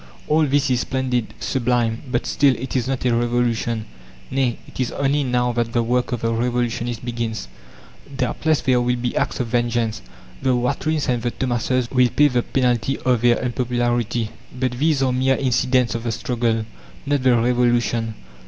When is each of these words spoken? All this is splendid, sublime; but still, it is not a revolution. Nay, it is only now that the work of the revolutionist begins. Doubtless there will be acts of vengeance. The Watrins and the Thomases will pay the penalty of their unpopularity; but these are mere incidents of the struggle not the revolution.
All 0.27 0.47
this 0.47 0.71
is 0.71 0.79
splendid, 0.79 1.35
sublime; 1.39 2.01
but 2.09 2.25
still, 2.25 2.55
it 2.55 2.75
is 2.75 2.87
not 2.87 3.05
a 3.05 3.13
revolution. 3.15 3.85
Nay, 4.31 4.57
it 4.67 4.79
is 4.79 4.91
only 4.93 5.23
now 5.23 5.51
that 5.51 5.73
the 5.73 5.83
work 5.83 6.11
of 6.11 6.21
the 6.21 6.33
revolutionist 6.33 7.05
begins. 7.05 7.47
Doubtless 8.17 8.61
there 8.61 8.81
will 8.81 8.95
be 8.95 9.15
acts 9.15 9.39
of 9.39 9.45
vengeance. 9.49 10.01
The 10.41 10.55
Watrins 10.55 11.07
and 11.07 11.21
the 11.21 11.29
Thomases 11.29 11.91
will 11.91 12.09
pay 12.09 12.29
the 12.29 12.41
penalty 12.41 12.97
of 12.97 13.21
their 13.21 13.37
unpopularity; 13.37 14.31
but 14.59 14.71
these 14.71 15.03
are 15.03 15.13
mere 15.13 15.35
incidents 15.35 15.93
of 15.93 16.01
the 16.05 16.11
struggle 16.11 16.65
not 17.05 17.21
the 17.21 17.37
revolution. 17.37 18.15